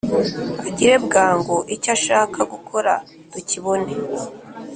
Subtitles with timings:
[0.67, 2.93] agire bwangu icyo ashaka gukora
[3.31, 3.91] tukibone.